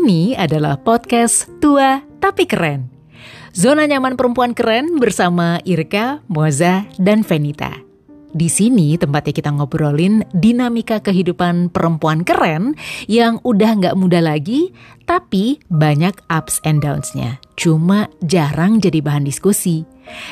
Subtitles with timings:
[0.00, 2.88] Ini adalah podcast Tua Tapi Keren.
[3.52, 7.76] Zona nyaman perempuan keren bersama Irka, Moza, dan Venita.
[8.32, 12.80] Di sini tempatnya kita ngobrolin dinamika kehidupan perempuan keren
[13.12, 14.72] yang udah nggak muda lagi,
[15.04, 17.36] tapi banyak ups and downs-nya.
[17.60, 19.84] Cuma jarang jadi bahan diskusi.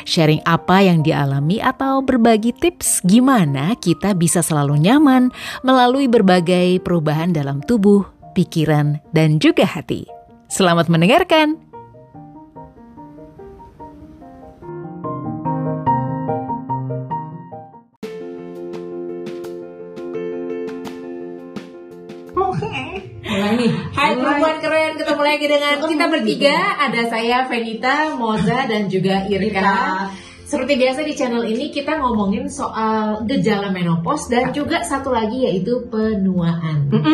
[0.08, 5.28] Sharing apa yang dialami atau berbagi tips gimana kita bisa selalu nyaman
[5.60, 10.06] melalui berbagai perubahan dalam tubuh, pikiran, dan juga hati.
[10.46, 11.58] Selamat mendengarkan!
[23.28, 23.72] Mulai nih.
[23.94, 26.56] Hai perempuan keren, ketemu lagi dengan kita bertiga.
[26.78, 30.10] Ada saya Venita, Moza dan juga Irka.
[30.48, 35.84] Seperti biasa di channel ini kita ngomongin soal gejala menopause dan juga satu lagi yaitu
[35.92, 36.88] penuaan.
[36.88, 37.04] Tuh,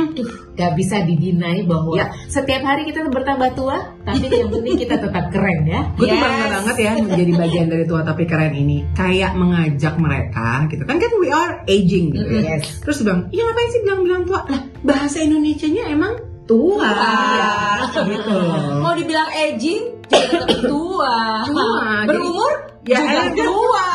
[0.55, 2.15] gak bisa didinai bahwa Ya.
[2.31, 5.83] setiap hari kita bertambah tua, tapi yang penting kita tetap keren ya.
[5.99, 6.23] Gue tuh Yes.
[6.23, 8.87] bangga banget ya menjadi bagian dari tua tapi keren ini.
[8.95, 12.63] Kayak mengajak mereka gitu kan kan we are aging gitu ya.
[12.63, 12.87] Yes.
[12.87, 14.41] Terus bilang, iya ngapain sih bilang-bilang tua?
[14.47, 16.87] Lah bahasa Indonesianya emang tua.
[16.87, 17.51] Iya.
[17.99, 18.39] Gitu.
[18.79, 21.17] Mau dibilang aging, juga tetap tua.
[21.45, 22.53] Tua, Berumur,
[22.85, 23.33] Ya, enak.
[23.35, 23.89] tua.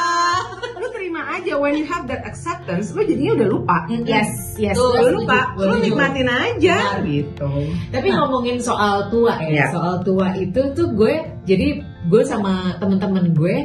[0.75, 3.77] Lu terima aja when you have that acceptance, lu jadinya udah lupa.
[4.01, 4.73] Yes, yes.
[4.73, 7.49] Tuh, Lu lupa, lu nikmatin aja gitu.
[7.89, 9.65] Tapi ngomongin soal tua ya, Iya.
[9.69, 11.67] soal tua itu tuh gue jadi
[12.05, 13.55] gue sama temen-temen gue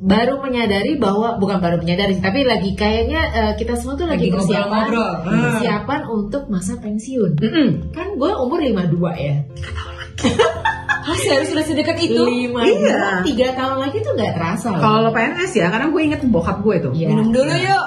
[0.00, 4.40] baru menyadari bahwa bukan baru menyadari tapi lagi kayaknya eh, kita semua tuh lagi, Lagi
[4.40, 4.84] persiapan.
[4.88, 5.20] Hmm.
[5.28, 7.36] persiapan untuk masa pensiun.
[7.36, 7.68] Mm-mm.
[7.92, 9.34] Kan gue umur 52 ya.
[11.00, 12.20] Hah, serius sudah sedekat itu?
[12.20, 13.24] 52 Iya.
[13.24, 14.80] tiga tahun lagi tuh nggak terasa loh.
[14.80, 16.92] Kalau lo PNS ya, karena gue inget bokap gue tuh.
[16.92, 17.06] Iya.
[17.10, 17.86] Minum dulu yuk.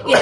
[0.00, 0.18] Ya,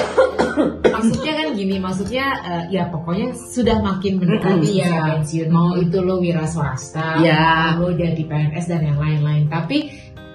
[0.91, 5.01] maksudnya kan gini, maksudnya eh, ya pokoknya sudah makin mendekati ya iya.
[5.15, 5.47] pensiun.
[5.49, 7.77] Mau itu lo wira swasta, Iya.
[7.79, 9.47] mau lo jadi PNS dan yang lain-lain.
[9.47, 9.77] Tapi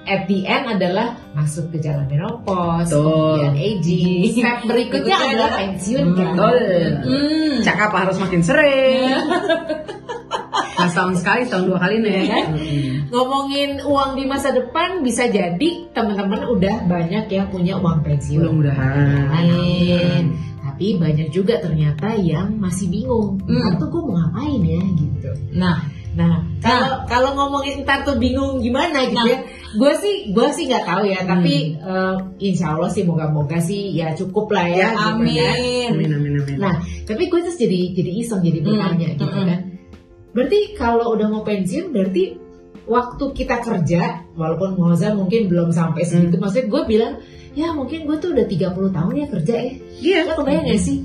[0.04, 4.32] at the end adalah masuk ke jalan menopause, kemudian aging.
[4.36, 6.32] Step berikutnya adalah pensiun kan.
[6.36, 6.58] betul.
[7.04, 7.54] Hmm.
[7.64, 9.16] Cakap harus makin sering.
[10.54, 12.46] Nah, sekali, setahun dua kali nih Iya kan?
[13.10, 18.42] Ngomongin uang di masa depan bisa jadi teman-teman udah banyak yang punya uang pensiun.
[18.42, 19.30] Mudah-mudahan.
[19.30, 20.24] Amin.
[20.64, 23.38] Tapi banyak juga ternyata yang masih bingung.
[23.46, 23.78] Hmm.
[23.78, 25.30] Tuh gue mau ngapain ya gitu.
[25.54, 25.78] Nah,
[26.14, 29.26] Nah, kalau kalau ngomongin ntar tuh bingung gimana gitu Nah.
[29.34, 29.38] ya.
[29.74, 34.14] Gue sih gue sih nggak tahu ya, tapi eh, insya Allah sih moga-moga sih ya
[34.14, 34.78] cukup lah ya.
[34.78, 35.14] ya gitu kan.
[35.18, 35.88] amin.
[35.90, 36.56] Amin, amin, amin.
[36.62, 39.42] Nah, tapi gue terus jadi jadi iseng jadi bertanya Hmm, gitu hmm.
[39.42, 39.60] kan.
[40.34, 42.24] Berarti kalau udah mau pensiun berarti
[42.84, 44.02] waktu kita kerja
[44.34, 47.12] walaupun Moza mungkin belum sampai segitu maksudnya gue bilang
[47.54, 49.72] ya mungkin gue tuh udah 30 tahun ya kerja ya
[50.02, 50.18] Iya.
[50.28, 50.96] Lo kebayang gak sih?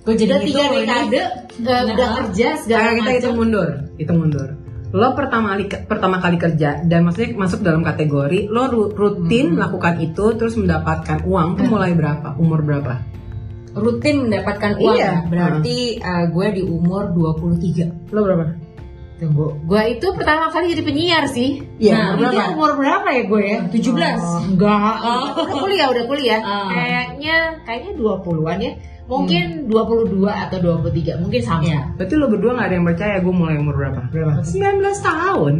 [0.00, 1.20] Gue jadi Udah tiga dekade
[1.66, 3.18] uh, udah kerja segala Sekarang kita macam.
[3.18, 4.48] hitung mundur, hitung mundur.
[4.94, 9.98] Lo pertama kali pertama kali kerja dan maksudnya masuk dalam kategori lo ru- rutin melakukan
[9.98, 12.38] itu terus mendapatkan uang tuh mulai berapa?
[12.38, 13.02] Umur berapa?
[13.76, 14.96] rutin mendapatkan uang.
[14.96, 15.12] Iya.
[15.28, 18.08] Berarti uh, gue di umur 23.
[18.08, 18.56] Lo berapa?
[19.16, 21.64] Tunggu, gue itu pertama kali jadi penyiar sih.
[21.80, 22.52] Iya, Nah, umur itu berapa?
[22.52, 23.58] umur berapa ya gue ya?
[23.72, 24.20] 17.
[24.20, 25.20] Oh, enggak, Oh.
[25.40, 26.40] udah kuliah, udah kuliah.
[26.44, 26.68] Oh.
[26.68, 28.72] Kayaknya, kayaknya 20-an ya.
[29.06, 31.64] Mungkin 22 atau 23, mungkin sama.
[31.64, 31.80] Iya.
[31.96, 34.00] Berarti lo berdua gak ada yang percaya gue mulai umur berapa?
[34.10, 34.42] Berapa?
[34.44, 35.54] 19 tahun.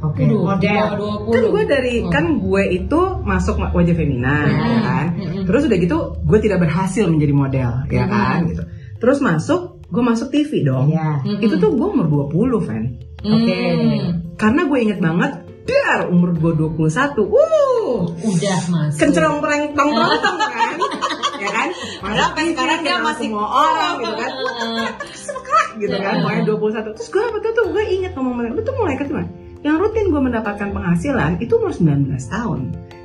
[0.00, 0.86] Oke, Waduh, model.
[1.28, 1.30] 20.
[1.30, 2.08] Kan gue dari Oh.
[2.08, 4.56] kan gue itu masuk wajah femina Hmm.
[4.56, 5.06] ya kan.
[5.14, 5.44] Hmm.
[5.44, 8.10] Terus udah gitu gue tidak berhasil menjadi model ya Hmm.
[8.10, 8.62] kan gitu.
[8.96, 10.86] Terus masuk gue masuk TV dong.
[10.88, 11.18] Iya.
[11.20, 11.42] Mm-mm.
[11.42, 12.84] Itu tuh gue umur 20 Fan.
[13.20, 13.52] Oke.
[13.52, 14.08] Hmm.
[14.34, 16.80] Karena gue inget banget Dar, umur gue 21
[17.20, 18.96] Wuh Udah masuk.
[18.96, 20.72] Kencerong pereng tong tong tong kan
[21.36, 21.68] Ya kan
[22.00, 24.32] Padahal sampai sekarang dia masih- semua orang gitu kan
[25.12, 26.22] Serak gitu kan Iya.
[26.24, 26.42] Pokoknya
[26.88, 29.28] 21 Terus gue waktu itu gue inget ngomong mereka Lu tuh mulai kerja mana?
[29.60, 32.60] Yang rutin gue mendapatkan penghasilan Itu umur 19 tahun.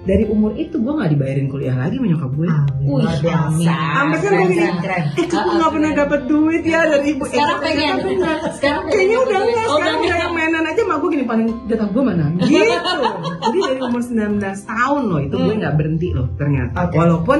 [0.05, 2.45] Dari umur itu gue gak dibayarin kuliah lagi sama nyokap gue.
[2.85, 3.65] Wih, amin.
[3.65, 4.69] Sampai kan gue gini.
[5.17, 7.95] Eh kamu gak pernah dapet duit ya dari ibu Sekarang Eh, pengen.
[8.05, 8.37] benar.
[8.53, 8.93] Sekarang pengen.
[8.93, 12.03] Kayaknya udah enggak Oh, Sekarang udah yang mainan aja sama gue gini paling Data gue
[12.05, 12.77] mana Gitu.
[13.41, 16.79] Jadi dari umur 19 tahun loh Itu gue gak berhenti loh ternyata.
[16.87, 17.39] Walaupun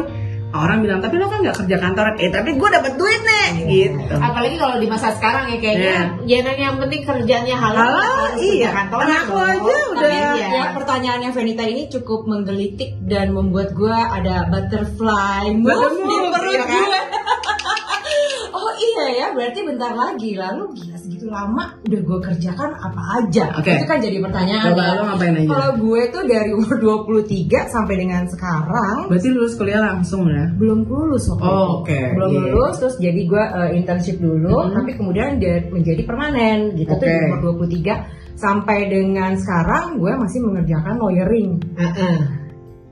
[0.57, 4.15] orang bilang tapi lo kan gak kerja kantoran Eh tapi gue dapet duit nih Gitu
[4.15, 8.67] Apalagi kalau di masa sekarang ya kayaknya jangan yang penting kerjanya halal, Halal, iya.
[8.67, 9.45] kerja kantoran Anak lo dong.
[9.45, 10.47] aja udah- Tapi ya.
[10.49, 16.51] Ya pertanyaannya Venita ini cukup menggelitik dan membuat gue ada butterfly move Butterfly di perut
[16.51, 16.71] iya kan?
[16.71, 16.99] gue.
[18.95, 23.45] Iya ya, berarti bentar lagi lalu gila segitu lama udah gue kerjakan apa aja?
[23.55, 23.71] Oke.
[23.73, 24.93] Itu kan jadi pertanyaan Coba ya.
[24.93, 25.47] lo ngapain aja?
[25.47, 27.27] Kalau gue tuh dari umur 23
[27.67, 30.45] sampai dengan sekarang Berarti lulus kuliah langsung ya?
[30.55, 31.99] belum lulus waktu Oh, oke.
[32.15, 32.39] belum Iya.
[32.47, 34.73] lulus terus jadi gue uh, internship dulu Mhm.
[34.73, 37.11] tapi kemudian dia menjadi permanen gitu tuh Oke.
[37.11, 37.95] di umur 23
[38.33, 42.17] sampai dengan sekarang gue masih mengerjakan lawyering Heeh.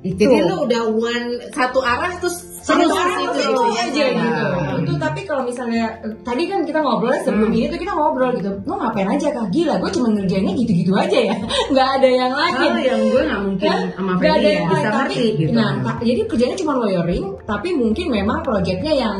[0.03, 3.83] itu Jadi lu udah one satu arah terus terus orang itu, itu, itu, ya.
[3.83, 4.41] aja gitu.
[4.47, 4.79] Nah.
[4.79, 5.85] Itu tapi kalau misalnya
[6.21, 7.57] tadi kan kita ngobrol sebelum Hmm.
[7.57, 8.51] ini tuh kita ngobrol gitu.
[8.63, 9.47] Lo ngapain aja kak?
[9.49, 11.35] Gila, gue cuma ngerjainnya gitu-gitu aja ya.
[11.71, 12.53] Nggak ada yang lain.
[12.55, 13.81] Hal yang gue gak mungkin Kan?
[13.91, 15.51] sama Nggak ada Feni yang bisa ngerti tapi- gitu.
[15.51, 19.17] Nah, ta- jadi kerjanya cuma lawyering, tapi mungkin memang proyeknya yang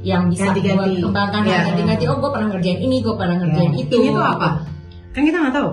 [0.00, 0.96] yang bisa Ganti-ganti.
[0.96, 1.58] gue kembangkan Iya.
[1.66, 2.04] ganti-ganti.
[2.06, 3.82] Oh, gue pernah ngerjain ini, gue pernah ngerjain Iya.
[3.82, 3.96] itu.
[3.96, 4.48] Ini tuh apa?
[5.10, 5.70] Kan kita gak tahu.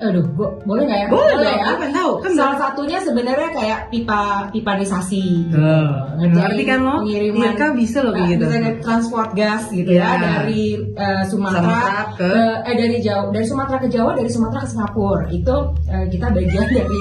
[0.00, 1.06] Aduh, gua, boleh nggak ya?
[1.06, 1.66] Boleh dong, ya.
[1.70, 2.12] pengen tahu.
[2.18, 5.52] Kan Salah satunya sebenarnya kayak pipa pipanisasi.
[5.52, 6.96] Ngerjain ngerti kan lo?
[7.00, 8.42] pengiriman Iya kan bisa loh kayak Nah, gitu.
[8.42, 10.00] misalnya transport gas gitu Iya.
[10.02, 14.60] ya dari eh, Sumatera, Sumatera ke- eh dari Jawa dari Sumatera ke Jawa dari Sumatera
[14.60, 15.56] ke Singapura itu
[15.86, 17.00] eh, kita bagian dari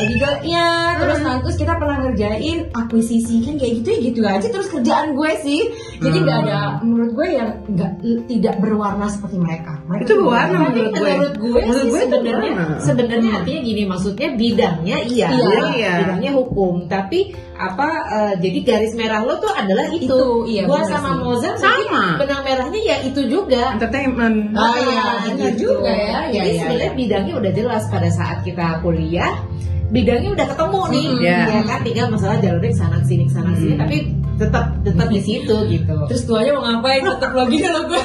[0.00, 0.66] legalnya
[0.96, 1.40] terus Hmm.
[1.40, 5.60] terus kita pernah ngerjain akuisisi kan kayak gitu ya gitu aja terus kerjaan gue sih
[5.98, 6.86] jadi nggak ada Hmm.
[6.86, 7.90] menurut gue yang nggak
[8.26, 11.02] tidak berwarna seperti mereka mereka Itu berwarna menurut gue.
[11.08, 15.58] menurut gue Menurut sih sebenarnya sebenarnya artinya gini maksudnya bidangnya iya, Iya.
[15.70, 15.92] Iya.
[16.00, 20.78] bidangnya hukum tapi apa eh, jadi garis merah lo tuh adalah itu, Itu, iya, gua
[20.80, 21.18] benar sama sih.
[21.20, 22.04] Moza Sama.
[22.16, 24.54] benang merahnya ya itu juga Entertainment.
[24.54, 26.18] Iya, Ah, benar juga ya.
[26.24, 26.98] Iya, Jadi iya, sebenarnya iya.
[26.98, 29.34] bidangnya udah jelas pada saat kita kuliah,
[29.88, 31.22] bidangnya udah ketemu nih, Mm-mm.
[31.26, 31.38] Iya.
[31.50, 33.80] ya kan tinggal masalah jalurnya ke sana sini ke sana sini, Mm.
[33.80, 33.96] tapi
[34.38, 35.96] tetap tetap di situ gitu.
[36.06, 37.98] terus tuanya mau ngapain tetap lagi kalau gue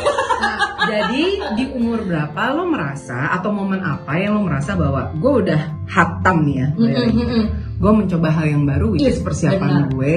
[0.44, 1.24] Nah, jadi
[1.56, 6.44] di umur berapa lo merasa atau momen apa yang lo merasa bahwa gue udah hatam
[6.44, 6.68] nih ya?
[7.84, 9.86] Gue mencoba hal yang baru, which is Iya, persiapan benar.
[9.92, 10.16] gue.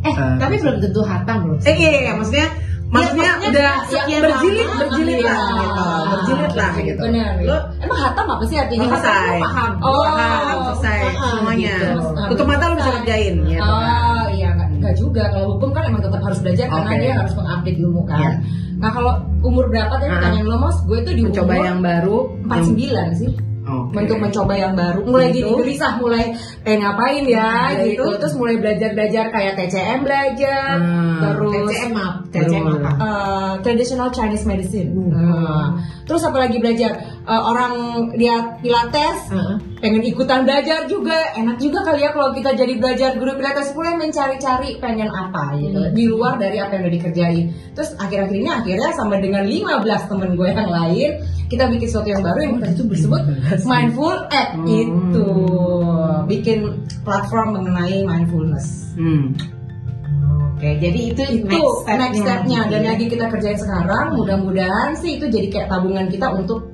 [0.00, 1.56] Eh, Eh, tapi belum tentu hatam loh.
[1.64, 2.46] Eh iya, iya, maksudnya
[2.90, 5.30] maksudnya maksudnya udah sekian berjilid berjilid iya.
[5.30, 7.00] lah gitu, berjilid lah gitu.
[7.00, 9.70] benar Lo emang hatam apa sih artinya selesai, paham.
[9.78, 11.74] Oh, paham, selesai semuanya.
[11.78, 11.88] gitu.
[12.34, 13.62] Tutup mata lo bisa kerjain gitu.
[13.62, 17.32] Oh iya nggak nggak juga kalau hukum kan emang tetap harus belajar karena dia harus
[17.38, 18.18] mengupdate ilmu kan.
[18.20, 18.32] Iya.
[18.80, 19.12] Nah kalau
[19.44, 20.76] umur berapa tadi pertanyaan lo mos?
[20.84, 22.16] Gue tuh di Mencoba umur yang baru.
[22.48, 23.30] 49 sih.
[23.70, 23.94] Oke.
[23.96, 25.38] Untuk mencoba yang baru, mulai Gitu.
[25.40, 26.24] jadi gelisah, mulai
[26.60, 28.02] pengen ngapain ya Ya, gitu.
[28.02, 28.18] itu.
[28.18, 31.18] Terus mulai belajar belajar kayak TCM belajar, Hmm.
[31.20, 32.06] terus TCM apa?
[32.28, 32.90] TCM apa?
[32.98, 34.90] uh, traditional Chinese medicine.
[34.90, 35.10] Hmm.
[35.10, 35.66] Nah,
[36.02, 36.90] terus apa lagi belajar?
[37.22, 37.72] Uh, orang
[38.14, 39.56] dia pilates, Heeh.
[39.80, 41.32] Pengen ikutan belajar juga.
[41.34, 45.80] Enak juga kali ya kalau kita jadi belajar guru pilates mulai mencari-cari pengen apa gitu.
[45.80, 45.92] Hmm.
[45.96, 47.44] Di luar dari apa yang udah dikerjain.
[47.72, 51.10] Terus akhir-akhir ini akhirnya sama dengan 15 temen gue yang lain,
[51.48, 53.22] kita bikin sesuatu yang baru yang itu disebut
[53.64, 54.68] mindful app Hmm.
[54.68, 55.28] itu.
[56.28, 56.58] Bikin
[57.02, 58.94] platform mengenai mindfulness.
[58.94, 59.34] Hmm.
[60.60, 61.96] Oke, jadi itu, itu next stepnya.
[61.96, 66.68] next stepnya dan lagi kita kerjain sekarang mudah-mudahan sih itu jadi kayak tabungan kita untuk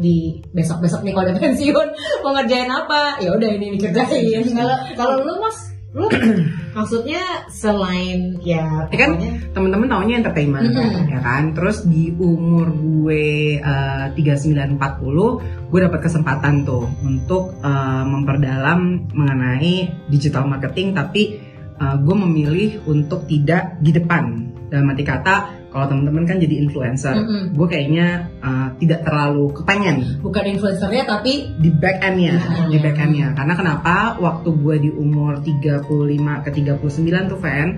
[0.00, 1.88] di besok-besok nih kalau udah pensiun
[2.24, 3.20] mau ngerjain apa?
[3.20, 4.42] Ya udah ini dikerjain.
[4.56, 5.58] Kalau kalau lu mas,
[5.92, 6.08] lu
[6.76, 11.12] maksudnya selain ya Ya kan pokoknya temen-temen taunya entertainment Mm-mm.
[11.12, 11.52] ya kan?
[11.52, 20.48] Terus di umur gue eh, 3940 gue dapat kesempatan tuh untuk eh, memperdalam mengenai digital
[20.48, 21.36] marketing tapi
[21.76, 24.48] eh, gue memilih untuk tidak di depan.
[24.70, 27.14] Dalam arti kata kalau temen-temen kan jadi influencer.
[27.14, 27.54] Mm-mm.
[27.54, 30.18] gue kayaknya eh, tidak terlalu kepengen.
[30.22, 32.68] Bukan influencernya tapi di back endnya Hmm.
[32.70, 34.18] di back endnya karena kenapa?
[34.18, 37.68] Waktu gue di umur 35 ke 39 tuh fan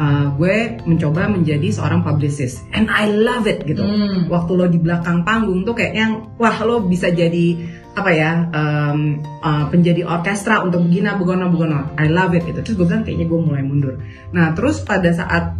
[0.00, 2.62] uh, gue mencoba menjadi seorang publicist.
[2.72, 3.82] And I love it gitu.
[3.82, 4.30] Hmm.
[4.30, 7.58] waktu lo di belakang panggung tuh kayaknya wah lo bisa jadi
[7.90, 12.62] apa ya um, uh, penjadi orkestra untuk begina begono begono I love it gitu.
[12.62, 13.98] Terus gue bilang kayaknya gue mulai mundur.
[14.30, 15.58] Nah terus pada saat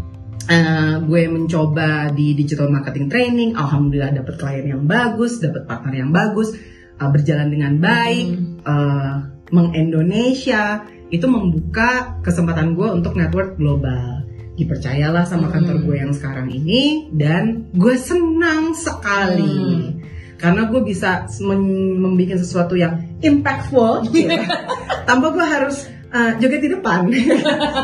[0.49, 6.11] uh, gue mencoba di digital marketing training alhamdulillah dapat klien yang bagus dapat partner yang
[6.15, 6.55] bagus
[6.97, 8.27] uh, berjalan dengan baik
[8.65, 9.15] uh,
[9.51, 14.23] mengindonesia itu membuka kesempatan gue untuk network global
[14.55, 15.55] dipercayalah sama Hmm.
[15.59, 19.89] kantor gue yang sekarang ini dan gue senang sekali Hmm.
[20.37, 24.29] karena gue bisa membuat sesuatu yang impactful gitu.
[25.09, 27.23] tanpa gue harus uh, joget di depan di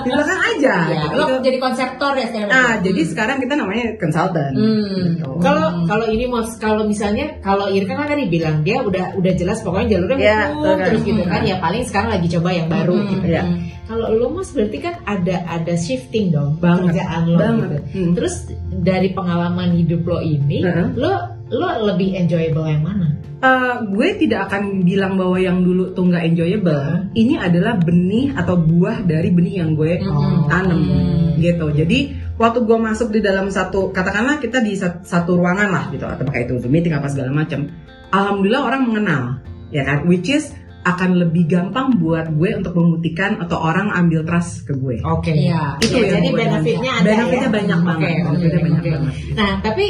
[0.07, 1.15] belakang aja ya, gitu.
[1.15, 4.95] lo jadi konseptor ya sekarang nah jadi sekarang kita namanya consultant Hmm.
[5.13, 5.31] gitu.
[5.39, 9.61] Kalau kalau ini mas kalau misalnya kalau Irka kan tadi bilang dia udah udah jelas
[9.61, 10.87] pokoknya jalurnya Iya, hukum, betul kan.
[10.87, 11.49] terus gitu kan Hmm.
[11.49, 13.09] ya paling sekarang lagi coba yang baru Hmm.
[13.11, 13.27] gitu.
[13.27, 13.43] Iya.
[13.87, 17.69] Kalau lo mas berarti kan ada ada shifting dong pekerjaan lo banget.
[17.71, 17.79] gitu.
[17.95, 18.13] Hmm.
[18.15, 18.35] Terus
[18.77, 20.87] dari pengalaman hidup lo ini Heeh.
[20.95, 21.13] lo
[21.47, 23.15] lo lebih enjoyable yang mana?
[23.47, 26.83] Uh, gue tidak akan bilang bahwa yang dulu tuh nggak enjoyable.
[27.13, 30.47] Ini adalah benih atau buah dari benih yang gue Hmm.
[30.47, 31.39] tanam Hmm.
[31.39, 31.71] gitu.
[31.71, 31.99] Jadi
[32.35, 36.23] waktu gue masuk di dalam satu katakanlah kita di sat- satu ruangan lah gitu atau
[36.23, 37.71] pakai itu Zoom meeting apa segala macam
[38.09, 39.23] alhamdulillah orang mengenal
[39.69, 40.51] ya kan which is
[40.83, 45.31] akan lebih gampang buat gue untuk membuktikan atau orang ambil trust ke gue Oke.
[45.31, 45.79] Iya.
[45.79, 47.53] Itu yang jadi gue benefitnya ada benefitnya ya?
[47.53, 48.91] banyak Oke, banget oke, benefitnya banyak oke.
[48.91, 49.87] banget Nah, tapi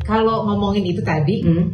[0.00, 1.66] kalau ngomongin itu tadi, Hmm.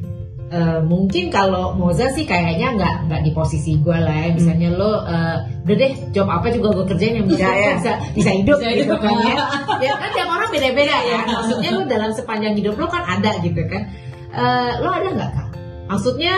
[0.46, 4.28] Eh, mungkin kalau Moza sih kayaknya nggak nggak di posisi gue lah ya.
[4.30, 5.36] Misalnya lo, eh,
[5.66, 7.72] udah deh job apa juga gue kerjain yang bisa Ya, ya.
[7.78, 8.98] bisa bisa hidup Bisa gitu hidup.
[9.02, 9.34] kan ya.
[9.82, 11.20] Ya kan tiap orang beda-beda ya.
[11.26, 13.82] Maksudnya lo dalam sepanjang hidup lo kan ada gitu kan.
[14.30, 15.48] Eh, lo ada nggak kak?
[15.86, 16.34] Maksudnya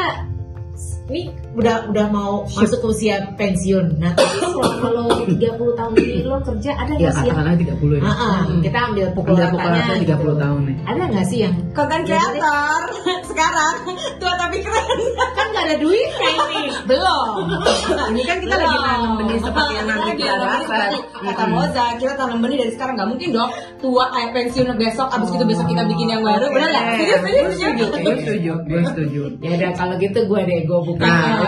[1.09, 1.23] ini
[1.57, 3.97] udah udah mau masuk ke usia pensiun.
[3.97, 5.41] Nah, tapi selama lo 30
[5.73, 8.79] tahun ini lo kerja ada ya nggak sih yang katakanlah 30 ya Ah, ah, kita
[8.85, 10.33] ambil pukul Udah pukul ratanya rata 30 gitu.
[10.37, 12.83] tahun nih Ada nggak sih yang Konten kreator
[13.31, 13.75] sekarang
[14.19, 14.99] tua tapi keren.
[15.33, 16.62] kan nggak ada duitnya ini?
[16.85, 17.29] Belum.
[18.12, 22.38] ini kan kita lagi nanam benih seperti yang nanti kita dapat Kata Moza, kita tanam
[22.38, 23.50] benih dari sekarang nggak mungkin dong.
[23.79, 26.47] Tua kayak pensiun besok, abis itu besok kita bikin yang baru.
[26.50, 26.85] Benar nggak?
[26.99, 30.79] Serius, serius, gue setuju gue setuju gue setuju Ya udah kalau gitu gue deh gue.
[30.99, 31.38] Nah,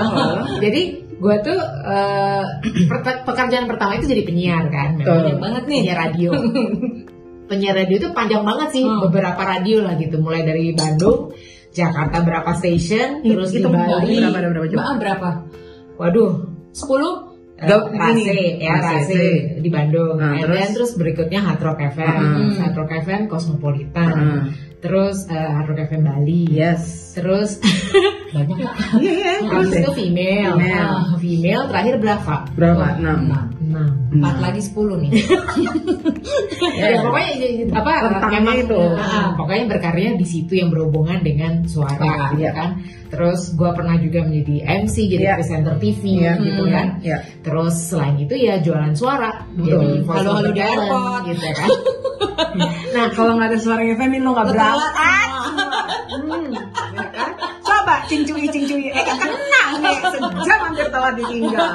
[0.58, 0.82] jadi
[1.20, 1.58] gue tuh
[2.90, 4.96] perte- pekerjaan pertama itu jadi penyiar kan.
[4.96, 6.30] Memang banget nih penyiar radio.
[7.50, 9.02] penyiar radio itu panjang banget sih Hmm.
[9.02, 11.34] beberapa radio lah gitu mulai dari Bandung,
[11.70, 14.22] Jakarta berapa station, terus di Hitung Bali.
[14.22, 15.28] berapa berapa Mbak berapa?
[15.98, 16.30] Waduh,
[16.70, 17.29] 10?
[17.60, 18.88] Eh, Gak- Rase ini, ya Rase.
[19.04, 19.24] Rase
[19.58, 20.16] di Bandung.
[20.16, 20.56] Nah, And terus?
[20.56, 22.52] then terus berikutnya Hard Rock FM, Hmm.
[22.56, 24.42] Hard Rock FM Cosmopolitan, Heeh.
[24.78, 27.60] terus eh, Hard Rock FM Bali, yes terus
[28.32, 28.74] banyak nggak?
[28.96, 30.88] iya iya Habis terus itu female, Female.
[30.88, 32.34] Ah, female terakhir berapa?
[32.50, 33.18] berapa enam
[33.70, 33.90] Enam.
[34.10, 35.10] Empat lagi 10 nih.
[36.60, 38.80] Ya, pokoknya eh, apa Rentangnya memang itu.
[38.96, 42.52] ah, pokoknya berkarya di situ yang berhubungan dengan suara, gitu Iya.
[42.52, 42.70] kan.
[43.08, 45.34] Terus gue pernah juga menjadi MC, jadi Iya.
[45.36, 46.32] presenter TV, Iya.
[46.38, 46.72] gitu Hmm.
[46.72, 46.86] kan.
[47.00, 47.18] Iya.
[47.40, 49.66] Terus selain itu ya jualan suara, Betul.
[49.66, 51.20] jadi voice Halo-halo over di airport.
[51.26, 51.68] gitu kan.
[52.94, 54.92] nah kalau nggak ada suaranya Femi lo nggak berangkat
[56.10, 56.50] Hmm.
[56.92, 57.32] ya kan?
[57.60, 61.70] coba cincui cincui eh kena nih sejam hampir telah ditinggal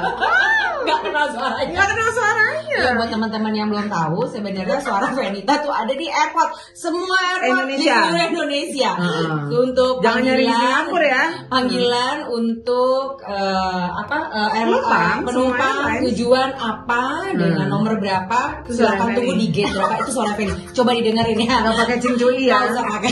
[0.85, 1.71] Gak kenal suaranya.
[1.71, 2.75] nggak kenal suaranya.
[2.75, 6.49] Ya, buat teman-teman yang belum tahu, sebenarnya suara Venita tuh ada di airport.
[6.71, 7.95] Semua airport di Indonesia.
[7.97, 8.91] seluruh Indonesia.
[8.95, 9.29] Heeh.
[9.55, 11.25] Untuk jangan nyari di Singapura ya.
[11.47, 14.17] Panggilan untuk eh, apa
[14.51, 17.71] air- Penumpang, eh, penumpang tujuan apa dengan Hmm.
[17.71, 21.55] nomor berapa silakan tunggu di gate berapa itu suara Feni coba didengerin ya.
[21.61, 22.59] Nggak pakai cincui ya.
[22.65, 23.11] Nggak pakai.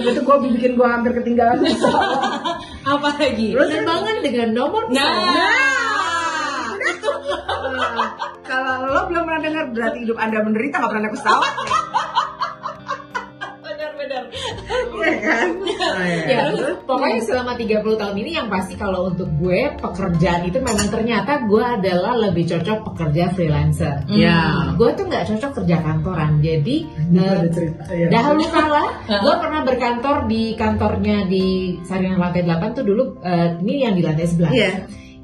[0.00, 1.60] itu gue bikin gue hampir ketinggalan.
[2.88, 5.77] Apa lagi Penerbangan dengan nomor nah
[8.48, 11.52] kalau lo belum pernah dengar berarti hidup anda menderita nggak pernah naik pesawat
[13.62, 14.24] benar-benar
[14.98, 16.52] ya kan Oh, iya.
[16.52, 21.46] Ya, pokoknya selama 30 tahun ini yang pasti kalau untuk gue pekerjaan itu memang ternyata
[21.46, 24.04] gue adalah lebih cocok pekerja freelancer.
[24.10, 24.74] Ya.
[24.74, 26.42] Gue tuh nggak cocok kerja kantoran.
[26.42, 26.76] Jadi
[27.54, 28.08] cerita ya.
[28.10, 28.84] dahulu kala
[29.24, 34.02] gue pernah berkantor di kantornya di Saringan lantai 8 tuh dulu eh, ini yang di
[34.04, 34.52] lantai 11.
[34.54, 34.72] Iya.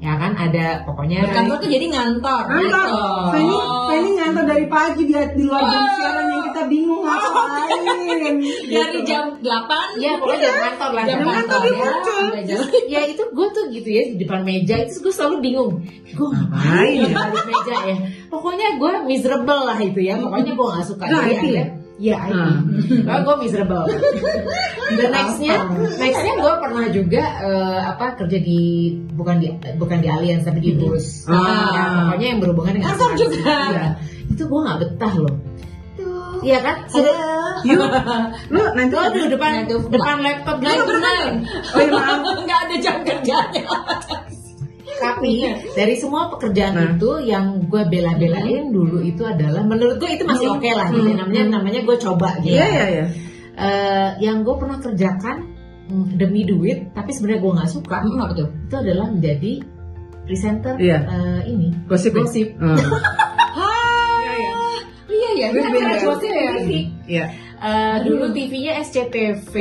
[0.05, 2.85] Ya kan ada pokoknya berkantor tuh jadi ngantor Ngantor.
[2.85, 3.01] Gitu.
[3.33, 3.57] Feni,
[3.89, 8.35] Feni ngantor dari pagi di, di luar jam siaran yang kita bingung ngapain.
[8.69, 12.45] dari jam 8 Ya pokoknya jam kantor lah Jam jam kantor, kantor ya.
[12.45, 12.59] ya.
[12.85, 15.71] Ya itu gue tuh gitu ya di depan meja itu gue selalu bingung
[16.05, 17.95] gue ngapain ya di balik meja ya
[18.29, 21.45] pokoknya gue miserable lah itu ya pokoknya gue gak suka Nah, Jadi IT
[21.97, 22.17] ya?
[22.17, 23.23] ya IT Hmm.
[23.25, 23.85] Gue miserable
[24.99, 25.55] dan nextnya
[25.97, 30.77] nextnya gue pernah juga eh, apa kerja di bukan di bukan di Allianz tapi di
[30.77, 31.33] bus Ah.
[31.73, 31.83] ya,
[32.13, 33.55] pokoknya yang berhubungan dengan Kantor juga.
[33.71, 33.87] Iya.
[34.29, 35.35] itu gue nggak betah loh
[36.45, 36.77] Iya kan?
[37.65, 37.81] Yuk,
[38.53, 40.77] lu nanti Lo di depan depan laptop nine.
[41.73, 42.21] Oh iya maaf.
[42.45, 43.63] nggak ada jam kerjanya
[44.95, 45.31] Tapi
[45.73, 46.95] dari semua pekerjaan Nah.
[46.95, 51.07] itu yang gue bela-belain dulu itu adalah menurut gue itu masih oke lah gitu.
[51.07, 51.19] Hmm.
[51.19, 52.55] Namanya namanya gue coba gitu.
[52.55, 53.05] Iya iya iya.
[53.55, 55.37] Eh, yang gue pernah kerjakan
[55.87, 57.97] mm, demi duit, tapi sebenarnya gue nggak suka.
[58.03, 59.53] apa tuh Itu adalah menjadi
[60.25, 60.99] presenter Iya.
[61.05, 62.11] eh, ini Gosip.
[62.11, 62.19] ya?
[62.19, 62.47] Gosip.
[62.57, 62.75] Hmm.
[65.15, 65.59] iya ya di
[66.19, 66.69] TV.
[67.07, 67.25] Iya.
[67.55, 69.53] Eh, dulu TV-nya SCTV,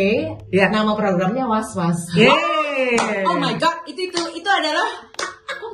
[0.50, 0.66] Iya.
[0.68, 2.10] nama programnya Was Was.
[2.12, 2.98] Yeay.
[3.24, 5.13] oh my god itu itu itu adalah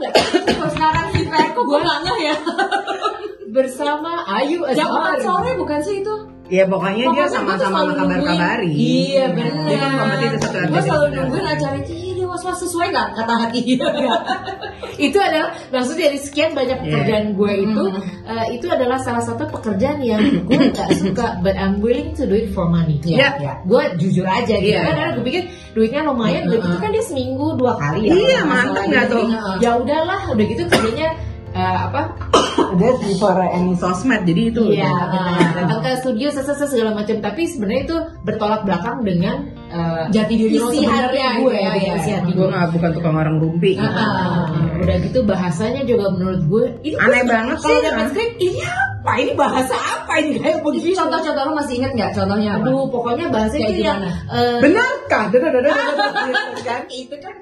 [0.00, 2.37] nggak tahu kalau sekarang sih Fer kok gue nggak ngeh ya
[3.50, 5.19] Bersama Ayu jam Azhar.
[5.19, 6.14] 4 sore bukan sih itu
[6.50, 8.75] Ya pokoknya dia Pokoknya sama-sama kabar-kabari.
[8.75, 9.71] Iya benar.
[9.71, 11.78] Dia kan kompeti itu satu Gue selalu nungguin acara.
[11.78, 13.60] Iya dia was was sesuai nggak kata hati.
[15.06, 16.84] itu adalah maksudnya dari sekian banyak Iya.
[16.84, 18.00] pekerjaan gue itu Mhm.
[18.26, 22.37] eh, itu adalah salah satu pekerjaan yang gue gak suka but I'm willing to do
[22.37, 23.28] it for money Iya.
[23.37, 24.84] ya gue jujur aja gitu Iya.
[24.84, 28.14] kan karena gue pikir duitnya lumayan duit itu kan dia seminggu dua kali ya Iya,
[28.14, 29.25] kalau nggak mantep nggak tuh?
[29.58, 31.08] Ya udahlah udah gitu kerjanya
[31.50, 32.02] eh, apa
[32.78, 34.90] That's before any sosmed, jadi itu Iya,
[35.56, 40.54] datang ke studio sese segala macam, tapi sebenarnya itu bertolak belakang dengan eh, Jati diri
[40.54, 41.92] lo sebenarnya gue, gitu ya, iya.
[41.96, 43.72] isi hati gue nggak bukan tukang orang rumpi.
[43.78, 44.80] Ah, ah.
[44.82, 47.64] udah gitu bahasanya juga menurut gue ini Aneh banget sih.
[47.64, 51.92] kalau dapat skrip ini apa ini bahasa apa ini kayak begini Contoh-contoh lo masih inget
[51.94, 54.12] nggak contohnya aduh pokoknya bahasanya Kayak itu yang gimana?
[54.34, 55.24] eh, Benarkah?
[55.30, 55.86] Dadah, dadah, dadah,
[56.58, 57.36] dadah, kan?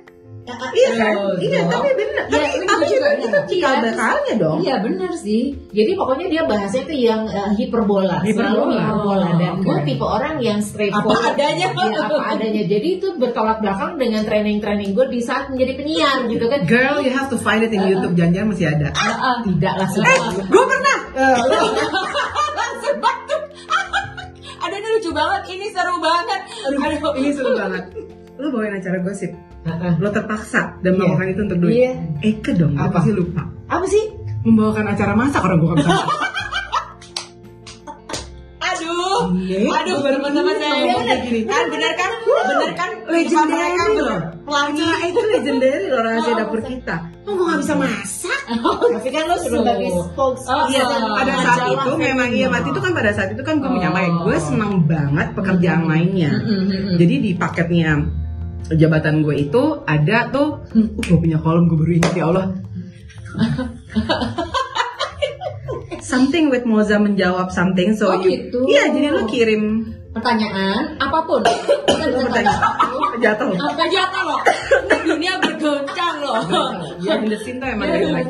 [0.50, 1.12] Kan Iya kan?
[1.14, 1.70] Oh, Iya, dong.
[1.70, 2.24] tapi benar.
[2.28, 3.42] Ya, Tapi tapi juga itu benar.
[3.44, 3.80] cikal Iya.
[3.82, 4.56] bakalnya dong.
[4.58, 5.42] Iya benar sih.
[5.68, 8.48] Jadi pokoknya dia bahasanya itu yang eh, hiperbola, Hiperbola.
[8.54, 9.28] selalu hiperbola.
[9.34, 11.34] Dan Oh, gue tipe orang yang straight Apa forward.
[11.34, 11.66] adanya.
[11.68, 12.62] Iya, apa adanya.
[12.64, 16.60] Jadi itu bertolak belakang dengan training-training gue di saat menjadi penyiar gitu kan.
[16.64, 18.14] Girl, you have to find it in YouTube.
[18.14, 18.88] Jangan-jangan masih ada.
[19.40, 20.98] Tidak lah Eh, gue pernah.
[24.58, 26.40] Aduh ini lucu banget, ini seru banget.
[26.60, 26.78] Aduh,
[27.16, 27.84] ini seru banget.
[28.38, 29.34] Lo bawain acara gosip.
[29.60, 29.92] Heeh.
[29.98, 30.96] Lo terpaksa dan Iya.
[30.96, 31.74] melakukan itu untuk duit.
[31.74, 31.92] Iya.
[32.24, 32.86] Eke dong, Apa?
[32.88, 33.42] apa sih lupa?
[33.66, 34.04] Apa sih?
[34.40, 35.90] Membawakan acara masak orang gue kan bisa.
[38.60, 39.58] Aduh, Iya.
[39.72, 41.40] aduh teman-teman saya Ngomong kayak gini.
[41.44, 44.20] kan bener kan, bener kan Legendary mereka loh.
[44.44, 44.82] pelangi.
[44.84, 46.96] Acara itu legendary loh rahasia dapur kita.
[47.24, 48.40] Oh, gue gak bisa masak.
[48.94, 50.42] Tapi kan lo sebagai spokes.
[50.46, 51.98] Oh, Iya, pada saat itu kan.
[51.98, 53.74] memang iya, waktu itu kan pada saat itu kan gue Oh.
[53.74, 56.30] menyamai gue senang banget pekerjaan lainnya.
[56.94, 57.98] Jadi di paketnya
[58.68, 62.46] jabatan gue itu ada tuh, uh, gue punya kolom gue baru ingat ya Allah.
[66.02, 68.64] something with Moza menjawab something, so Oh, you, gitu.
[68.64, 71.44] iya jadi lu kirim Pertanyaan apa pun.
[71.86, 72.32] Pertanyaan
[73.22, 73.50] jatuh.
[73.54, 74.40] Apa jatuh loh?
[75.04, 76.42] Dunia bergoncang loh.
[76.98, 78.26] Ya, in the scene tuh emang Ya, dari.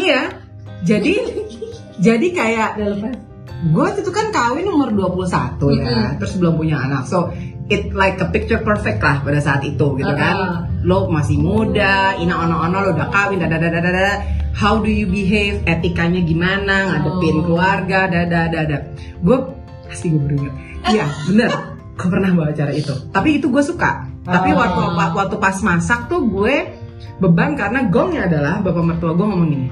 [0.00, 0.22] Iya.
[0.80, 1.14] Jadi
[2.00, 2.70] jadi kayak
[3.68, 5.28] gue itu kan kawin umur 21
[5.76, 6.08] ya, Mm-mm.
[6.16, 7.04] terus belum punya anak.
[7.04, 7.28] So
[7.70, 10.34] it like a picture perfect lah pada saat itu gitu kan.
[10.36, 10.58] Uh-uh.
[10.82, 14.20] Lo masih muda, ina ono-ono lo udah kawin, dada dada dada.
[14.52, 15.62] How do you behave?
[15.64, 16.98] Etikanya gimana?
[16.98, 17.42] Ngadepin Oh.
[17.46, 18.76] keluarga, dada dada.
[19.22, 19.38] Gue
[19.86, 20.54] pasti gue beringat.
[20.90, 21.50] Iya, bener.
[21.94, 22.92] Gue pernah bawa acara itu.
[23.14, 24.04] Tapi itu gue suka.
[24.26, 24.58] Tapi Oh.
[24.58, 24.82] waktu
[25.16, 26.76] waktu pas masak tuh gue
[27.20, 29.68] beban karena gongnya adalah bapak mertua gue ngomong gini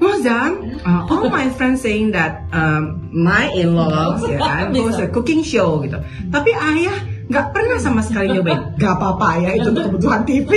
[0.00, 4.72] Mozam, uh, all my friends saying that um, my in-laws ya kan
[5.04, 6.00] a cooking show gitu.
[6.32, 6.96] Tapi ayah
[7.30, 8.74] nggak pernah sama sekali nyobain.
[8.74, 10.50] Gak apa-apa ya itu untuk kebutuhan TV.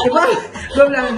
[0.00, 0.22] Coba
[0.70, 1.08] gue bilang,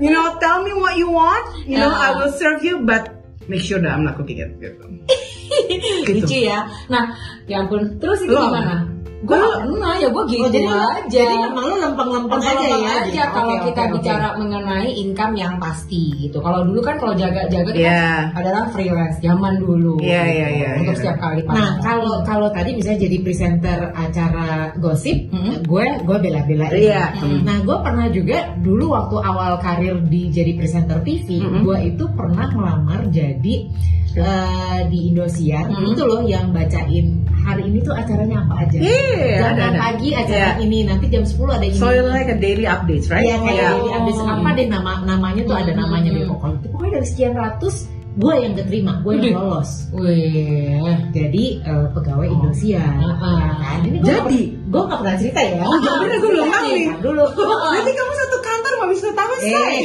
[0.00, 3.08] you know, tell me what you want, you know, I will serve you, but
[3.48, 4.56] make sure that I'm not cooking it.
[4.56, 4.76] Gitu.
[4.76, 6.16] Gitu.
[6.24, 6.68] Lucu ya.
[6.88, 7.12] Nah,
[7.44, 8.00] ya ampun.
[8.00, 8.99] Terus itu gimana?
[9.20, 11.06] Gue gak pernah ya, gue gitu Oh, jadi, aja.
[11.06, 12.92] jadi memang lo lempeng-lempeng aja ya.
[13.04, 13.92] aja kalau Oke, kita oke.
[14.00, 16.40] bicara mengenai income yang pasti gitu.
[16.40, 18.32] Kalau dulu kan kalau jaga-jaga Iya.
[18.32, 20.00] kan adalah freelance zaman dulu.
[20.00, 20.32] Iya, gitu.
[20.32, 21.00] iya, iya, Untuk iya.
[21.04, 25.52] setiap kali Nah kalau kalau tadi misalnya jadi presenter acara gosip, Mhm.
[25.64, 26.72] gue gue bela-belain.
[26.72, 27.04] Iya.
[27.42, 31.60] Nah gue pernah juga dulu waktu awal karir di jadi presenter TV, Mhm.
[31.60, 33.68] gue itu pernah melamar jadi
[34.10, 35.86] eh, di Indosiar Mhm.
[35.86, 38.74] itu loh yang bacain hari ini tuh acaranya apa aja.
[38.74, 39.66] Iya, 6 ada.
[39.76, 40.50] pagi acara Iya.
[40.60, 41.74] ini, nanti jam 10 ada ini.
[41.74, 43.22] So like a daily updates, right?
[43.22, 43.68] Iya kayak Iya.
[43.72, 45.80] jadi update apa deh nama namanya tuh ada Hmm.
[45.80, 46.58] namanya deh pokoknya.
[46.68, 47.76] Pokoknya dari sekian ratus
[48.12, 49.70] gue yang keterima, gue yang lolos.
[49.92, 50.82] Wih.
[51.10, 52.90] Jadi eh, pegawai Indosiar.
[52.92, 53.36] Heeh.
[53.38, 53.78] Ya kan?
[53.80, 54.40] Ini gue Jadi?
[54.66, 55.62] gue nggak pernah cerita ya.
[55.62, 56.86] Oh, jadi gue belum tahu nih.
[57.00, 57.24] Dulu.
[57.70, 59.78] Nanti kamu satu kantor nggak bisa tahu Eh.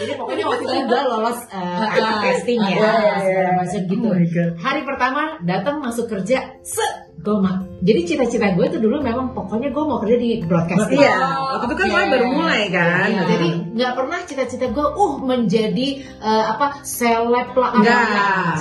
[0.00, 1.92] Jadi pokoknya waktu itu gue lolos Ah,
[2.24, 3.58] casting ya, iya, iya, segala iya.
[3.60, 4.06] macam gitu.
[4.08, 4.50] Oh.
[4.56, 6.86] Hari pertama datang masuk kerja, se
[7.20, 7.60] gue mah.
[7.84, 10.96] Jadi cita-cita gue tuh dulu memang pokoknya gue mau kerja di broadcasting.
[10.96, 11.16] Iya,
[11.52, 13.08] waktu itu kan mulai baru mulai kan.
[13.28, 17.70] Jadi nggak pernah cita-cita gue, uh menjadi eh, apa seleb lah.
[17.76, 18.04] Nggak,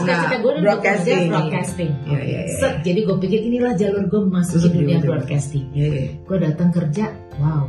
[0.04, 1.20] Cita-cita gue dulu Broadcasting.
[1.24, 1.92] kerja broadcasting.
[2.04, 2.40] Iya, iya.
[2.52, 5.66] Set, jadi gue pikir inilah jalur gue masuk ke dunia broadcasting.
[5.72, 6.08] Iya, iya.
[6.28, 7.64] Gue datang kerja, wow,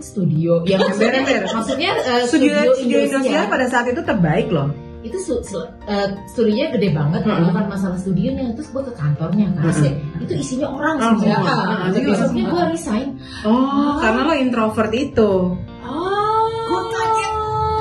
[0.00, 0.52] kan studio.
[0.64, 1.20] Yang maksudnya,
[1.52, 4.72] maksudnya eh, Studio, studio, studio Indonesia pada saat itu terbaik loh.
[5.00, 7.48] itu su- su- eh, studionya gede banget, Mm-mm.
[7.48, 8.52] bukan masalah studionya.
[8.52, 10.20] Terus gue ke kantornya kan, Mm-mm.
[10.20, 11.88] itu isinya orang Oh, semua.
[11.88, 13.08] Jadi langsung- gue resign.
[13.42, 15.56] Oh, karena lo introvert itu.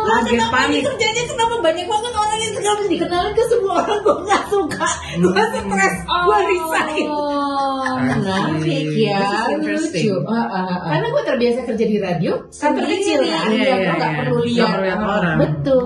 [0.09, 0.81] Kaget, kenapa panik.
[0.81, 4.89] kerjanya kenapa banyak banget orang yang kenapa dikenalin ke semua orang gue nggak suka.
[5.15, 7.05] Gue stres, gue resign.
[7.05, 9.21] Oh, menarik ya.
[9.55, 10.13] Lucu.
[10.25, 10.77] Ah, ah, ah.
[10.89, 14.19] Karena gue terbiasa kerja di radio, kantor kecil kan, Iya, dia iya, nggak iya.
[14.19, 14.73] perlu lihat.
[14.97, 15.37] orang.
[15.37, 15.85] Betul.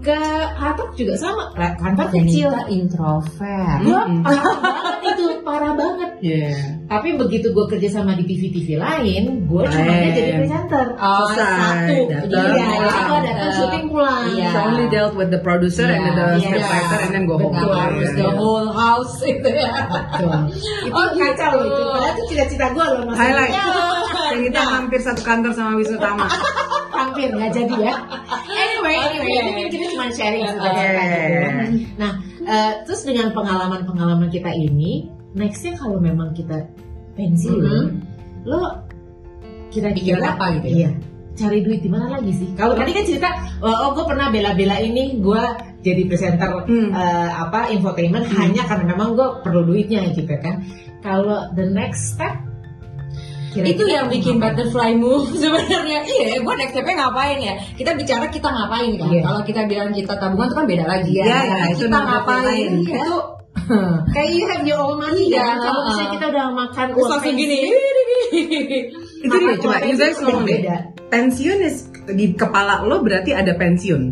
[0.00, 0.16] Ke
[0.56, 2.48] Hatok juga sama, kantor kecil.
[2.72, 3.84] Introvert.
[3.84, 4.24] Mm-mm.
[4.24, 5.99] parah banget itu, parah banget.
[6.20, 6.52] Iya.
[6.84, 10.86] Tapi begitu gue kerja sama di TV-TV lain, gue cuma jadi presenter.
[10.94, 11.48] Oh, Selesai.
[11.48, 11.96] satu.
[12.06, 12.84] Datang, Iya, pulang.
[12.84, 14.22] jadi gue datang syuting pulang.
[14.30, 14.48] Iya.
[14.48, 16.44] So only dealt with the producer and Iya, the iya.
[16.44, 17.52] scriptwriter and then go home.
[17.52, 18.18] Betul, Iya, Harus iya.
[18.20, 19.72] the whole house itu ya.
[19.86, 20.38] Betul.
[20.86, 21.18] Itu Oh, gitu.
[21.18, 21.82] kacau loh itu.
[21.90, 23.24] Padahal itu cita-cita gue loh maksudnya.
[23.24, 23.52] Highlight.
[23.52, 23.64] Ya,
[24.30, 26.26] Dan kita hampir satu kantor sama Wisnu Tama.
[27.00, 27.94] hampir nggak jadi ya.
[28.46, 29.40] Anyway, anyway, Oke.
[29.40, 30.52] ini kan kita cuma sharing Oke.
[30.52, 31.50] cita-cita gitu ya.
[31.96, 32.12] Nah,
[32.44, 36.66] eh, terus dengan pengalaman-pengalaman kita ini, nextnya kalau memang kita
[37.14, 37.86] pensiun, Mhm.
[38.46, 38.60] lo
[39.70, 40.74] kira-kira Pikiran apa gitu ya?
[40.74, 40.90] Iya.
[41.30, 42.48] Cari duit di mana lagi sih?
[42.52, 43.30] Kalau tadi kan cerita,
[43.62, 45.42] oh, oh gue pernah bela-bela ini, gue
[45.80, 46.90] jadi presenter Hmm.
[46.92, 50.60] eh, apa infotainment hanya karena memang gue perlu duitnya gitu kan.
[51.00, 52.34] Kalau the next step,
[53.50, 54.52] kira-kira itu yang bikin apa?
[54.52, 59.22] butterfly move sebenarnya iya gue next stepnya ngapain ya kita bicara kita ngapain kan Iya.
[59.26, 63.14] kalau kita bilang kita tabungan itu kan beda lagi Tapi iya, itu kita ngapain itu
[64.14, 67.06] kayak you have your own money Iya, kan kalau misalnya kita udah makan terus uang
[67.06, 67.60] langsung pensiun, gini
[69.20, 70.52] Itu dia, coba you guys ngomong deh.
[70.56, 70.76] beda.
[71.08, 71.76] Pensiun is
[72.08, 74.02] di kepala lo berarti ada pensiun.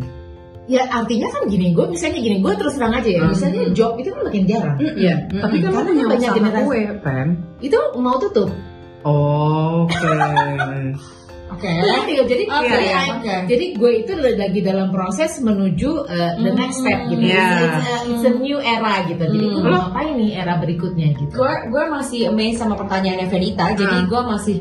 [0.66, 3.32] ya artinya kan gini gue misalnya gini gue terus terang aja ya Hmm.
[3.32, 5.14] misalnya job itu kan makin jarang Iya.
[5.32, 6.60] Tapi kan lo Karena banyak generasi.
[6.62, 7.28] kue, Pen.
[7.58, 8.52] itu mau tutup
[9.00, 9.96] Oke.
[11.48, 12.24] oke nggak?
[12.24, 13.34] jadi Oke, jadi, oke.
[13.46, 16.56] jadi gue itu lagi dalam proses menuju uh, the Hmm.
[16.56, 17.46] next step gitu Iya.
[17.58, 19.70] it's, a, it's a new era gitu jadi gue Hmm.
[19.70, 24.04] mau ngapain nih era berikutnya gitu gue gue masih amazed sama pertanyaannya Venita jadi Ah.
[24.10, 24.56] gue masih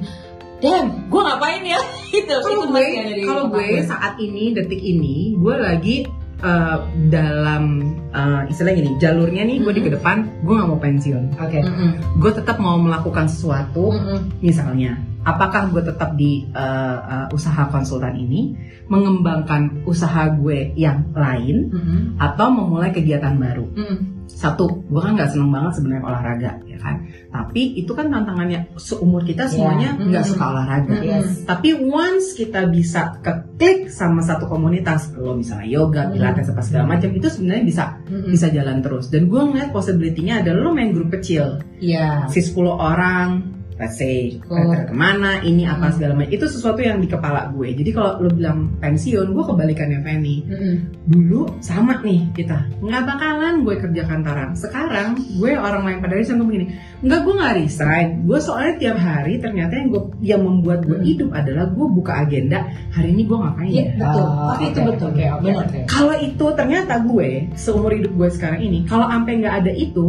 [0.57, 2.85] damn gue ngapain ya itu Kalau gue,
[3.21, 5.95] kalau gue saat ini detik ini, gue lagi
[6.39, 11.35] uh, dalam uh, istilahnya gini, jalurnya nih gue di ke depan, gue nggak mau pensiun.
[11.35, 11.91] oke Mm-mm.
[12.17, 14.39] Gue tetap mau melakukan sesuatu, Mm-mm.
[14.39, 18.55] misalnya, apakah gue tetap di uh, uh, usaha konsultan ini,
[18.87, 21.99] mengembangkan usaha gue yang lain, Mm-mm.
[22.15, 23.67] atau memulai kegiatan baru.
[23.75, 23.99] Mm-mm.
[24.27, 26.95] Satu, gue kan nggak seneng banget sebenarnya olahraga, ya kan.
[27.31, 30.31] Tapi itu kan tantangannya seumur kita semuanya nggak Mm-mm.
[30.35, 30.95] suka olahraga.
[30.99, 36.15] yes Tapi once kita bisa keklik sama satu komunitas, lo misalnya yoga, Hmm.
[36.15, 38.31] pilates apa segala macam, itu sebenarnya bisa Mm-mm.
[38.31, 39.11] bisa jalan terus.
[39.11, 42.27] Dan gue ngeliat possibility-nya adalah lo main grup kecil, Iya.
[42.31, 44.73] si 10 orang, let's say Oh.
[44.73, 45.93] ke mana, ini apa Hmm.
[45.93, 46.33] segala macam.
[46.33, 47.73] Itu sesuatu yang di kepala gue.
[47.73, 50.37] Jadi kalau lo bilang pensiun, gue kebalikannya Fanny.
[50.43, 50.75] Mm-mm.
[51.05, 54.53] Dulu sama nih kita, nggak bakalan gue kerja kantoran.
[54.53, 56.67] Sekarang gue orang lain pada resign ngomong gini,
[56.99, 58.07] nggak gue nggak resign.
[58.23, 61.05] Gue soalnya tiap hari ternyata yang gue yang membuat gue Hmm.
[61.05, 62.59] hidup adalah gue buka agenda
[62.89, 63.93] hari ini gue ngapain Iya ya.
[63.95, 64.25] betul.
[64.25, 65.07] Oh, Tapi itu oke, betul.
[65.07, 65.63] oke, oke, Benar.
[65.63, 65.79] oke.
[65.85, 70.05] Kalau itu ternyata gue seumur hidup gue sekarang ini, kalau sampai nggak ada itu,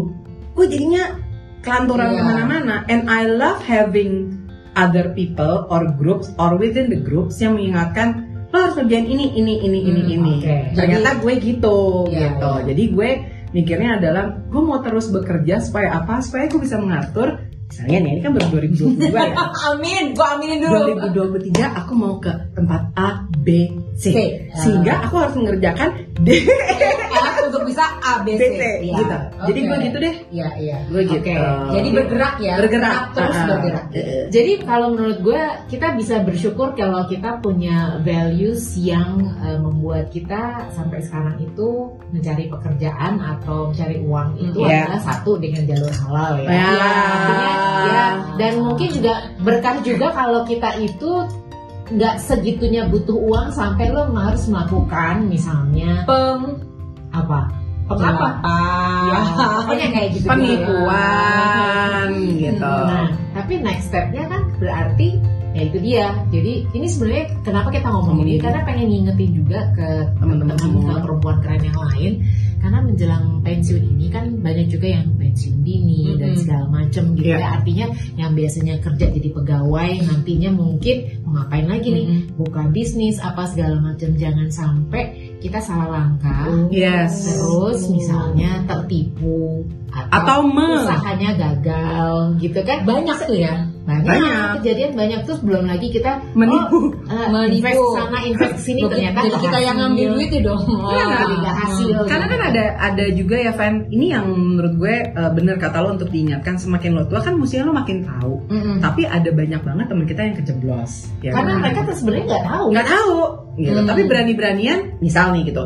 [0.53, 1.05] gue jadinya
[1.61, 2.17] kelanturan Iya.
[2.17, 2.77] ke mana-mana.
[2.87, 4.39] And I love having
[4.75, 9.61] other people or groups or within the groups yang mengingatkan lo harus kerjain ini, ini,
[9.61, 10.35] ini, ini, Hmm, ini.
[10.41, 10.57] oke.
[10.73, 12.49] Ternyata gue gitu, Iya, gitu.
[12.49, 12.65] iya.
[12.73, 13.11] Jadi gue
[13.51, 16.25] mikirnya adalah gue mau terus bekerja supaya apa?
[16.25, 17.45] Supaya gue bisa mengatur.
[17.69, 19.45] Misalnya nih, ini kan baru 2022 ya.
[19.69, 20.97] Amin, gua aminin dulu.
[21.05, 24.15] 2023 aku mau ke tempat A, B, C.
[24.15, 24.19] C.
[24.55, 25.91] Sehingga aku harus mengerjakan
[26.23, 26.47] D,
[27.49, 28.45] untuk bisa A B B, C.
[28.55, 28.95] C, Iya.
[29.01, 29.17] gitu.
[29.49, 29.69] Jadi Oke.
[29.69, 30.15] gue gitu deh.
[30.31, 30.79] Iya, iya.
[30.87, 31.19] Gue gitu.
[31.19, 31.35] Oke.
[31.75, 32.55] Jadi bergerak ya.
[32.61, 33.01] Bergerak.
[33.17, 33.47] Terus ah.
[33.49, 33.85] bergerak.
[33.91, 40.13] Eh, Jadi kalau menurut gue kita bisa bersyukur kalau kita punya values yang eh, membuat
[40.13, 44.87] kita sampai sekarang itu mencari pekerjaan atau mencari uang itu Iya.
[44.87, 46.49] adalah satu dengan jalur halal ya.
[46.53, 46.69] Ya.
[46.69, 47.51] Artinya,
[47.89, 48.05] ya
[48.39, 51.11] dan mungkin juga berkah juga kalau kita itu
[51.89, 56.61] nggak segitunya butuh uang sampai lo harus melakukan misalnya Peng
[57.13, 57.49] apa
[57.89, 58.45] Pengapa?
[59.09, 59.21] ya
[59.65, 62.61] pokoknya kayak gitu Penipuan gitu.
[62.69, 65.17] Nah, tapi next stepnya kan berarti
[65.57, 66.07] ya itu dia.
[66.29, 68.45] Jadi ini sebenarnya kenapa kita ngomong ini Hmm.
[68.45, 69.89] karena pengen ngingetin juga ke
[70.21, 72.13] Teman-teman perempuan keren yang lain.
[72.59, 76.41] Karena menjelang pensiun ini kan banyak juga yang pensiun dini dan Mm-mm.
[76.41, 77.39] segala macem gitu Iya.
[77.39, 77.49] ya.
[77.55, 82.07] Artinya yang biasanya kerja jadi pegawai nantinya mungkin mau ngapain lagi nih?
[82.35, 84.11] Buka bisnis apa segala macam.
[84.13, 85.05] Jangan sampai
[85.39, 86.51] kita salah langkah.
[86.69, 87.31] Yes.
[87.31, 90.85] Terus misalnya tertipu Atau me.
[90.85, 93.65] usahanya gagal gitu kan banyak tuh ya.
[93.83, 94.49] banyak, Banyak.
[94.61, 96.93] kejadian banyak terus belum lagi kita Menipu.
[96.93, 97.57] oh, eh, Menipu.
[97.65, 100.61] invest sana invest sini ternyata Jadi kita yang ngambil duit itu dong.
[100.61, 104.95] Iya, jadi nggak hasil Karena kan ada ada juga ya Van, ini yang menurut gue
[105.13, 108.35] uh, bener kata lo untuk diingatkan semakin lo tua kan mestinya lo makin tahu.
[108.49, 108.77] Mm-mm.
[108.81, 110.93] Tapi ada banyak banget teman kita yang kejeblos.
[111.21, 111.61] Ya karena kan?
[111.63, 113.19] mereka tuh sebenarnya nggak tahu nggak tahu
[113.59, 113.79] gitu.
[113.79, 113.89] Hmm.
[113.91, 115.65] Tapi berani-beranian, misal nih gitu.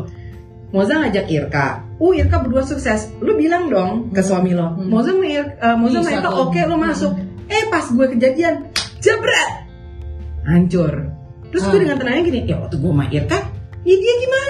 [0.73, 1.67] Moza ngajak Irka,
[2.01, 4.89] uh Irka berdua sukses, lu bilang dong ke suami lo, Hmm.
[4.89, 7.13] Moza sama Ir- uh, Moza sama Irka oke lo masuk,
[7.45, 9.49] eh pas gue kejadian, jebret,
[10.49, 11.13] hancur.
[11.53, 11.83] Terus gue Hmm.
[11.85, 13.37] dengan tenangnya gini, ya waktu gue sama Irka,
[13.85, 14.42] ya dia gimana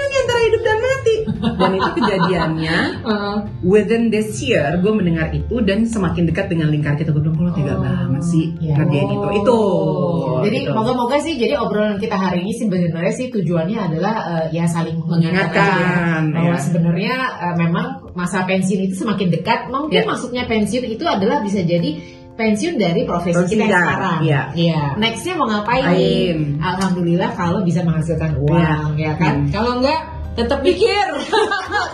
[1.56, 3.36] dan itu kejadiannya Heeh.
[3.62, 7.52] within this year gue mendengar itu dan semakin dekat dengan lingkar kita gue bilang kalau
[7.52, 8.74] tega Oh, banget sih iya.
[8.76, 9.58] ngerjain itu itu
[10.44, 10.72] Jadi gitu.
[10.72, 15.56] moga-moga sih jadi obrolan kita hari ini sebenarnya sih tujuannya adalah eh, ya saling mengingatkan
[15.56, 15.72] ya.
[15.74, 16.60] Mengingatkan, bahwa ya.
[16.60, 19.60] sebenarnya eh, memang masa pensiun itu semakin dekat.
[19.68, 20.06] Mungkin Ya.
[20.06, 21.98] maksudnya pensiun itu adalah bisa jadi
[22.34, 24.18] pensiun dari profesi kita yang sekarang.
[24.22, 24.40] iya.
[24.54, 24.80] Iya.
[24.98, 25.82] Nextnya mau ngapain?
[25.86, 26.38] Ngapain.
[26.60, 29.46] Alhamdulillah kalau bisa menghasilkan uang, ya kan?
[29.46, 29.50] Hmm.
[29.50, 30.00] Kalau enggak
[30.34, 31.06] tetap mikir.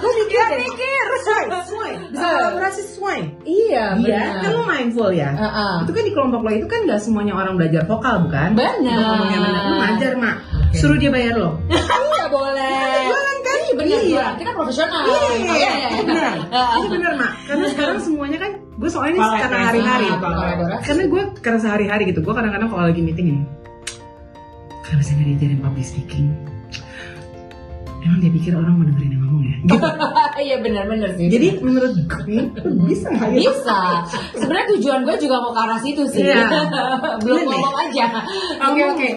[0.01, 5.75] gue mikir mikir sesuai sesuai bisa kolaborasi sesuai Iya, iya kan lo mindful ya Heeh.
[5.85, 8.73] itu kan di kelompok lo itu kan gak semuanya orang belajar vokal bukan Benar.
[8.81, 10.37] Untuk ngomongnya benar lo ngajar mak
[10.73, 11.51] suruh dia bayar lo
[12.21, 13.01] Iya boleh.
[13.09, 13.59] Jualan kan?
[13.65, 14.01] Iya benar.
[14.05, 14.25] Iya.
[14.37, 15.01] Kita kan profesional.
[15.41, 16.33] Iya, itu benar.
[16.53, 17.33] Itu benar, Mak.
[17.49, 20.07] Karena sekarang semuanya kan gue soalnya ini karena hari-hari.
[20.13, 20.81] Ah.
[20.85, 22.21] Karena gue karena sehari-hari gitu.
[22.21, 23.43] Gue kadang-kadang kalau lagi meeting ini,
[24.85, 26.29] kenapa saya nggak diajarin public speaking?
[28.01, 29.57] Emang dia pikir orang mau dengerin yang ngomong ya?
[30.41, 31.27] Iya benar-benar sih.
[31.29, 32.45] Jadi menurut gue
[32.89, 33.39] bisa nggak ya?
[33.45, 33.81] bisa.
[34.35, 36.25] Sebenarnya tujuan gue juga mau ke arah situ sih.
[36.25, 36.49] Iya.
[37.25, 38.07] Belum Iya ngomong aja.
[38.73, 39.09] Oke oke.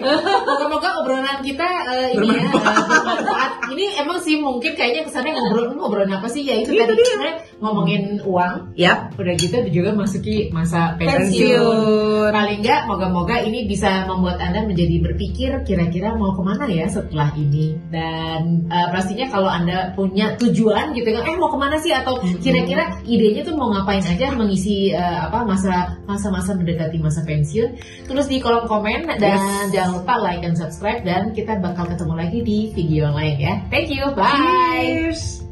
[0.44, 3.52] Moga-moga obrolan kita eh, ini ya eh, bermanfaat.
[3.72, 7.36] Ini emang sih mungkin kayaknya kesannya ngobrol ngobrolin apa sih ya itu Itu tadi sebenarnya
[7.58, 8.76] ngomongin uang.
[8.76, 9.16] Yap.
[9.16, 12.30] Udah gitu juga masuki masa pensiun.
[12.30, 17.32] Paling nggak moga-moga ini bisa membuat anda menjadi berpikir kira-kira mau ke mana ya setelah
[17.34, 21.92] ini dan eh, pastinya kalau anda punya tujuan gitu kan eh mau ke mana sih?
[21.94, 27.76] Atau kira-kira idenya tuh mau ngapain aja mengisi eh, apa masa masa-masa mendekati masa pensiun.
[28.08, 32.38] Tulis di kolom komen dan jangan lupa like dan subscribe dan kita bakal ketemu lagi
[32.40, 33.54] di video lain ya.
[33.68, 34.10] Thank you.
[34.16, 35.43] Bye